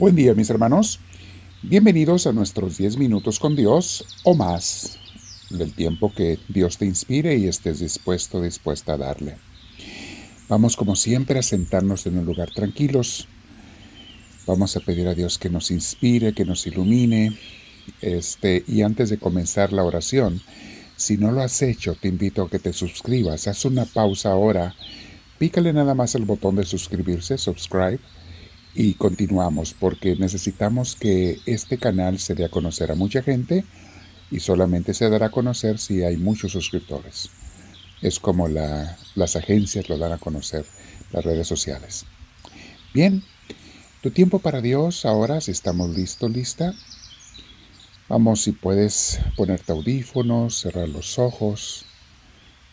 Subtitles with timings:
[0.00, 0.98] Buen día mis hermanos,
[1.60, 4.98] bienvenidos a nuestros 10 minutos con Dios o más
[5.50, 9.36] del tiempo que Dios te inspire y estés dispuesto, dispuesta a darle.
[10.48, 13.28] Vamos como siempre a sentarnos en un lugar tranquilos.
[14.46, 17.36] Vamos a pedir a Dios que nos inspire, que nos ilumine.
[18.00, 20.40] Este, y antes de comenzar la oración,
[20.96, 23.46] si no lo has hecho, te invito a que te suscribas.
[23.48, 24.74] Haz una pausa ahora.
[25.38, 27.98] Pícale nada más el botón de suscribirse, subscribe
[28.74, 33.64] y continuamos porque necesitamos que este canal se dé a conocer a mucha gente
[34.30, 37.30] y solamente se dará a conocer si hay muchos suscriptores.
[38.00, 40.64] Es como las agencias lo dan a conocer,
[41.12, 42.06] las redes sociales.
[42.94, 43.22] Bien,
[44.00, 46.74] tu tiempo para Dios ahora, si estamos listos, lista.
[48.08, 51.84] Vamos, si puedes ponerte audífonos, cerrar los ojos.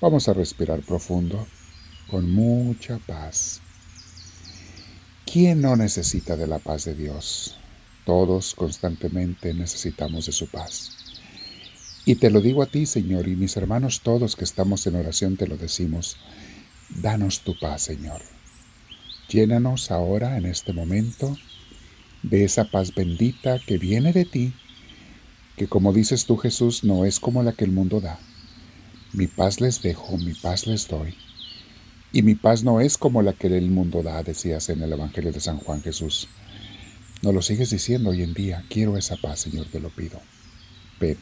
[0.00, 1.46] Vamos a respirar profundo,
[2.08, 3.63] con mucha paz.
[5.34, 7.56] ¿Quién no necesita de la paz de Dios?
[8.06, 10.92] Todos constantemente necesitamos de su paz.
[12.04, 15.36] Y te lo digo a ti, Señor, y mis hermanos todos que estamos en oración
[15.36, 16.18] te lo decimos.
[16.88, 18.22] Danos tu paz, Señor.
[19.28, 21.36] Llénanos ahora, en este momento,
[22.22, 24.54] de esa paz bendita que viene de ti,
[25.56, 28.20] que como dices tú, Jesús, no es como la que el mundo da.
[29.12, 31.12] Mi paz les dejo, mi paz les doy.
[32.14, 35.32] Y mi paz no es como la que el mundo da, decías en el Evangelio
[35.32, 36.28] de San Juan Jesús.
[37.22, 38.64] No lo sigues diciendo hoy en día.
[38.70, 40.20] Quiero esa paz, Señor, te lo pido.
[41.00, 41.18] Ven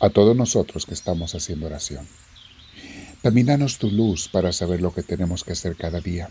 [0.00, 2.04] a todos nosotros que estamos haciendo oración.
[3.22, 6.30] También danos tu luz para saber lo que tenemos que hacer cada día.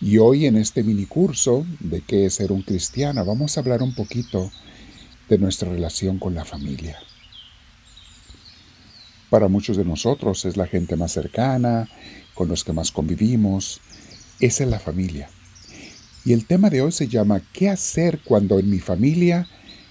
[0.00, 3.84] Y hoy en este mini curso de qué es ser un cristiano, vamos a hablar
[3.84, 4.50] un poquito
[5.28, 6.98] de nuestra relación con la familia.
[9.30, 11.88] Para muchos de nosotros es la gente más cercana,
[12.34, 13.80] con los que más convivimos.
[14.40, 15.28] Esa es la familia.
[16.24, 19.48] Y el tema de hoy se llama ¿Qué hacer cuando en mi familia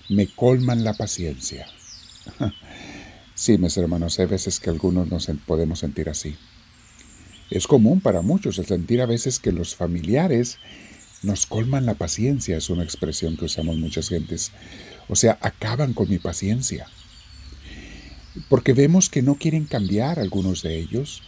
[0.09, 1.67] me colman la paciencia?
[3.35, 6.35] sí, mis hermanos, hay veces que algunos nos podemos sentir así.
[7.49, 10.57] Es común para muchos el sentir a veces que los familiares
[11.21, 14.51] nos colman la paciencia, es una expresión que usamos muchas gentes.
[15.07, 16.87] O sea, acaban con mi paciencia.
[18.49, 21.21] Porque vemos que no quieren cambiar algunos de ellos,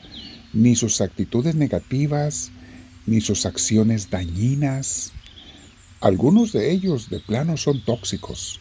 [0.54, 2.52] ni sus actitudes negativas,
[3.06, 5.12] ni sus acciones dañinas.
[6.02, 8.60] Algunos de ellos de plano son tóxicos.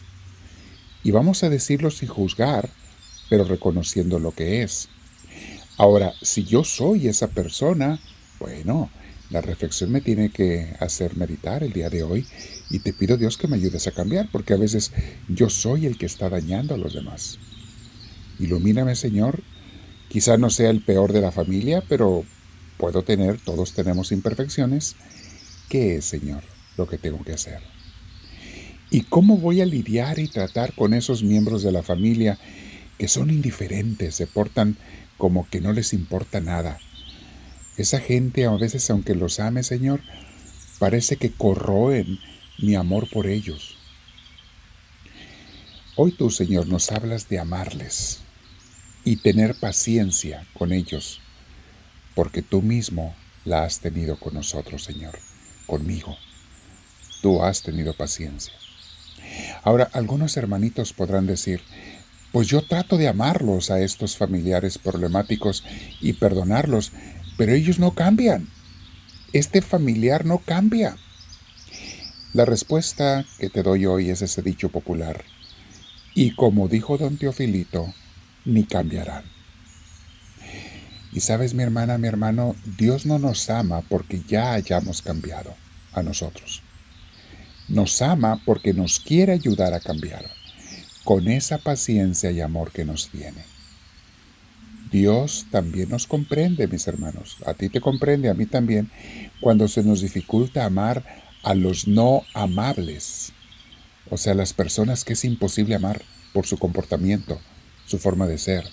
[1.03, 2.69] Y vamos a decirlo sin juzgar,
[3.29, 4.89] pero reconociendo lo que es.
[5.77, 7.99] Ahora, si yo soy esa persona,
[8.39, 8.89] bueno,
[9.29, 12.25] la reflexión me tiene que hacer meditar el día de hoy
[12.69, 14.91] y te pido Dios que me ayudes a cambiar, porque a veces
[15.27, 17.39] yo soy el que está dañando a los demás.
[18.39, 19.43] Ilumíname, Señor,
[20.15, 22.23] Quizá no sea el peor de la familia, pero
[22.77, 24.95] puedo tener, todos tenemos imperfecciones.
[25.67, 26.43] ¿Qué es, Señor,
[26.77, 27.59] lo que tengo que hacer?
[28.89, 32.37] ¿Y cómo voy a lidiar y tratar con esos miembros de la familia
[32.97, 34.77] que son indiferentes, se portan
[35.17, 36.77] como que no les importa nada?
[37.75, 39.99] Esa gente, a veces aunque los ame, Señor,
[40.79, 42.19] parece que corroen
[42.59, 43.77] mi amor por ellos.
[45.97, 48.21] Hoy tú, Señor, nos hablas de amarles,
[49.05, 51.21] y tener paciencia con ellos,
[52.15, 55.19] porque tú mismo la has tenido con nosotros, Señor,
[55.67, 56.17] conmigo.
[57.21, 58.53] Tú has tenido paciencia.
[59.63, 61.61] Ahora, algunos hermanitos podrán decir,
[62.31, 65.63] pues yo trato de amarlos a estos familiares problemáticos
[66.01, 66.91] y perdonarlos,
[67.37, 68.49] pero ellos no cambian.
[69.33, 70.97] Este familiar no cambia.
[72.33, 75.23] La respuesta que te doy hoy es ese dicho popular.
[76.15, 77.93] Y como dijo don Teofilito,
[78.45, 79.23] ni cambiarán.
[81.11, 85.55] Y sabes, mi hermana, mi hermano, Dios no nos ama porque ya hayamos cambiado
[85.93, 86.61] a nosotros.
[87.67, 90.29] Nos ama porque nos quiere ayudar a cambiar,
[91.03, 93.43] con esa paciencia y amor que nos tiene.
[94.91, 97.37] Dios también nos comprende, mis hermanos.
[97.45, 98.91] A ti te comprende, a mí también,
[99.41, 101.03] cuando se nos dificulta amar
[101.43, 103.31] a los no amables.
[104.09, 106.01] O sea, las personas que es imposible amar
[106.33, 107.39] por su comportamiento,
[107.85, 108.65] su forma de ser.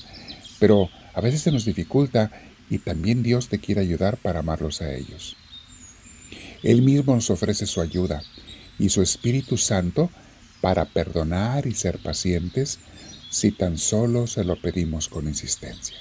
[0.59, 2.31] Pero a veces se nos dificulta
[2.71, 5.37] y también Dios te quiere ayudar para amarlos a ellos.
[6.63, 8.23] Él mismo nos ofrece su ayuda
[8.79, 10.11] y su Espíritu Santo
[10.61, 12.79] para perdonar y ser pacientes
[13.31, 15.97] si tan solo se lo pedimos con insistencia.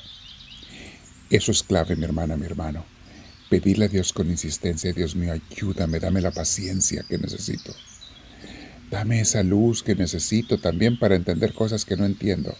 [1.30, 2.86] Eso es clave, mi hermana, mi hermano.
[3.50, 7.74] Pedirle a Dios con insistencia, Dios mío, ayúdame, dame la paciencia que necesito.
[8.90, 12.56] Dame esa luz que necesito también para entender cosas que no entiendo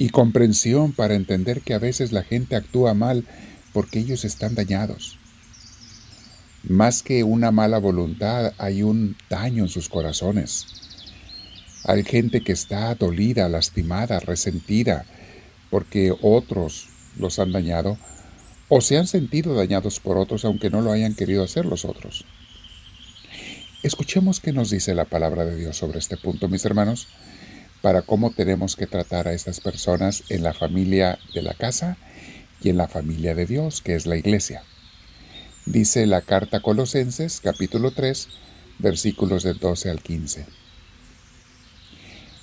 [0.00, 3.26] y comprensión para entender que a veces la gente actúa mal
[3.74, 5.18] porque ellos están dañados.
[6.62, 10.66] Más que una mala voluntad, hay un daño en sus corazones.
[11.84, 15.04] Hay gente que está dolida, lastimada, resentida,
[15.68, 16.88] porque otros
[17.18, 17.98] los han dañado
[18.70, 22.24] o se han sentido dañados por otros aunque no lo hayan querido hacer los otros.
[23.82, 27.06] Escuchemos qué nos dice la palabra de Dios sobre este punto, mis hermanos,
[27.82, 31.96] para cómo tenemos que tratar a estas personas en la familia de la casa
[32.60, 34.62] y en la familia de Dios, que es la iglesia.
[35.66, 38.28] Dice la carta Colosenses, capítulo 3,
[38.78, 40.46] versículos del 12 al 15.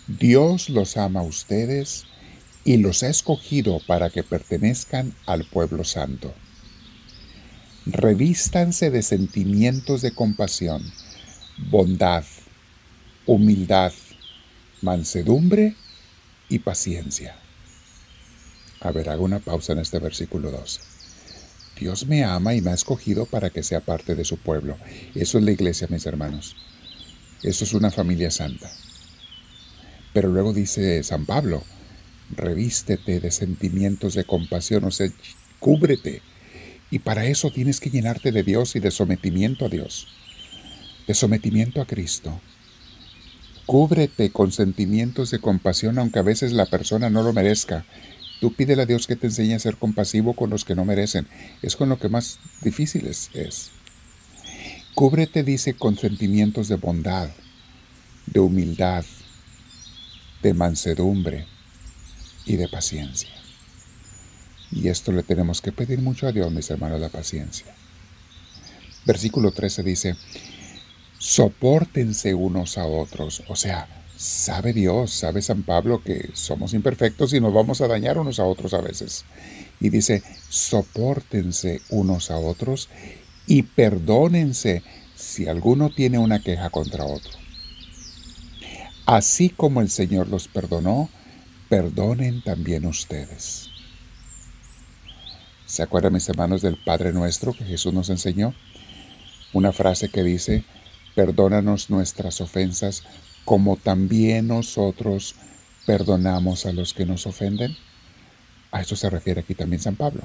[0.08, 2.06] Dios los ama a ustedes
[2.64, 6.34] y los ha escogido para que pertenezcan al pueblo santo.
[7.86, 10.84] Revístanse de sentimientos de compasión,
[11.70, 12.24] bondad,
[13.26, 13.94] humildad,
[14.88, 15.76] mansedumbre
[16.48, 17.36] y paciencia.
[18.80, 20.80] A ver, hago una pausa en este versículo 12.
[21.78, 24.78] Dios me ama y me ha escogido para que sea parte de su pueblo.
[25.14, 26.56] Eso es la iglesia, mis hermanos.
[27.44, 28.72] Eso es una familia santa.
[30.14, 31.64] Pero luego dice San Pablo,
[32.34, 35.10] revístete de sentimientos de compasión, o sea,
[35.60, 36.22] cúbrete.
[36.90, 40.08] Y para eso tienes que llenarte de Dios y de sometimiento a Dios,
[41.08, 42.40] de sometimiento a Cristo.
[43.68, 47.86] Cúbrete con sentimientos de compasión, aunque a veces la persona no lo merezca.
[48.42, 51.28] Tú pídele a Dios que te enseñe a ser compasivo con los que no merecen.
[51.62, 53.72] Es con lo que más difícil es.
[54.96, 57.30] Cúbrete, dice, con sentimientos de bondad,
[58.26, 59.06] de humildad,
[60.42, 61.46] de mansedumbre,
[62.48, 63.30] y de paciencia.
[64.72, 67.68] Y esto le tenemos que pedir mucho a Dios, mis hermanos, la paciencia.
[69.06, 70.16] Versículo 13 dice,
[71.18, 73.44] soportense unos a otros.
[73.48, 73.88] O sea,
[74.18, 78.46] sabe Dios, sabe San Pablo que somos imperfectos y nos vamos a dañar unos a
[78.46, 79.26] otros a veces.
[79.80, 82.90] Y dice, soportense unos a otros
[83.46, 84.84] y perdónense
[85.16, 87.32] si alguno tiene una queja contra otro.
[89.06, 91.10] Así como el Señor los perdonó,
[91.70, 93.70] perdonen también ustedes.
[95.66, 98.54] ¿Se acuerdan, mis hermanos, del Padre nuestro que Jesús nos enseñó?
[99.54, 100.64] Una frase que dice,
[101.18, 103.02] perdónanos nuestras ofensas
[103.44, 105.34] como también nosotros
[105.88, 107.76] perdonamos a los que nos ofenden.
[108.72, 110.22] A eso se refiere aquí también San Pablo.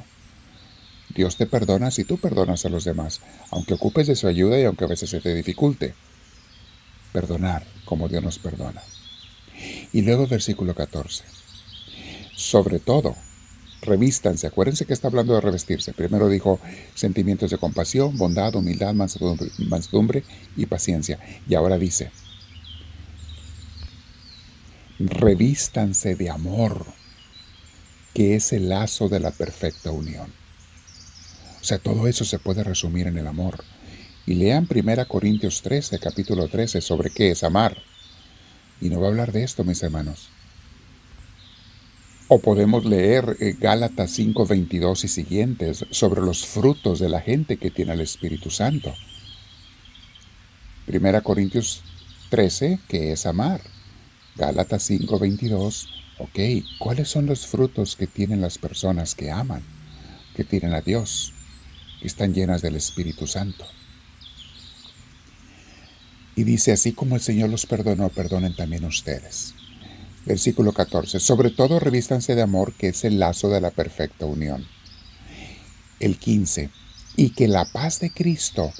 [1.14, 4.64] Dios te perdona si tú perdonas a los demás, aunque ocupes de su ayuda y
[4.64, 5.94] aunque a veces se te dificulte.
[7.14, 8.82] Perdonar como Dios nos perdona.
[9.94, 11.24] Y luego versículo 14.
[12.36, 13.16] Sobre todo,
[13.82, 14.46] revístanse.
[14.46, 15.92] Acuérdense que está hablando de revestirse.
[15.92, 16.58] Primero dijo
[16.94, 20.24] sentimientos de compasión, bondad, humildad, mansedumbre,
[20.56, 21.18] y paciencia.
[21.48, 22.10] Y ahora dice,
[24.98, 26.86] revístanse de amor,
[28.14, 30.32] que es el lazo de la perfecta unión.
[31.60, 33.64] O sea, todo eso se puede resumir en el amor.
[34.26, 37.76] Y lean 1 Corintios 13, capítulo 13, sobre qué es amar.
[38.80, 40.28] Y no va a hablar de esto, mis hermanos.
[42.34, 47.58] O podemos leer eh, Gálatas 5, 22 y siguientes sobre los frutos de la gente
[47.58, 48.94] que tiene el Espíritu Santo.
[50.86, 51.82] Primera Corintios
[52.30, 53.60] 13, que es amar.
[54.36, 55.88] Gálatas 5, 22.
[56.20, 56.38] Ok,
[56.78, 59.62] ¿cuáles son los frutos que tienen las personas que aman,
[60.34, 61.34] que tienen a Dios,
[62.00, 63.66] que están llenas del Espíritu Santo?
[66.34, 69.54] Y dice, así como el Señor los perdonó, perdonen también ustedes.
[70.24, 71.18] Versículo 14.
[71.18, 74.66] Sobre todo revístanse de amor, que es el lazo de la perfecta unión.
[75.98, 76.70] El 15.
[77.16, 78.72] Y que la paz de Cristo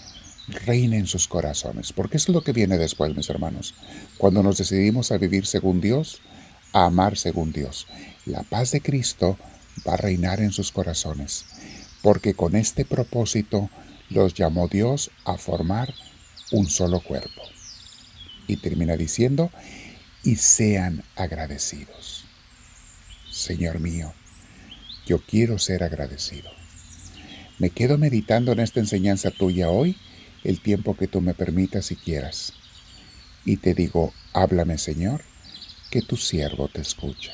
[0.49, 1.92] reine en sus corazones.
[1.92, 3.75] Porque es lo que viene después, mis hermanos.
[4.18, 6.20] Cuando nos decidimos a vivir según Dios,
[6.72, 7.87] a amar según Dios.
[8.25, 9.37] La paz de Cristo
[9.87, 11.44] va a reinar en sus corazones.
[12.02, 13.68] Porque con este propósito
[14.11, 15.92] los llamó Dios a formar
[16.52, 17.42] un solo cuerpo.
[18.46, 19.50] Y termina diciendo,
[20.24, 22.24] y sean agradecidos.
[23.30, 24.12] Señor mío,
[25.06, 26.50] yo quiero ser agradecido.
[27.58, 29.96] Me quedo meditando en esta enseñanza tuya hoy
[30.44, 32.52] el tiempo que tú me permitas y quieras.
[33.44, 35.22] Y te digo, háblame Señor,
[35.90, 37.32] que tu siervo te escucha.